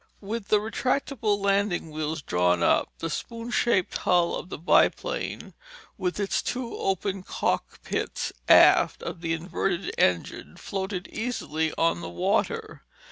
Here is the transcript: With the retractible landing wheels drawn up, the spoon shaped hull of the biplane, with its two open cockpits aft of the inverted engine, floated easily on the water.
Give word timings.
With 0.19 0.47
the 0.47 0.57
retractible 0.57 1.37
landing 1.37 1.91
wheels 1.91 2.23
drawn 2.23 2.63
up, 2.63 2.89
the 2.97 3.07
spoon 3.07 3.51
shaped 3.51 3.97
hull 3.99 4.33
of 4.33 4.49
the 4.49 4.57
biplane, 4.57 5.53
with 5.95 6.19
its 6.19 6.41
two 6.41 6.75
open 6.75 7.21
cockpits 7.21 8.33
aft 8.49 9.03
of 9.03 9.21
the 9.21 9.33
inverted 9.33 9.93
engine, 9.99 10.57
floated 10.57 11.07
easily 11.09 11.71
on 11.77 12.01
the 12.01 12.09
water. 12.09 12.81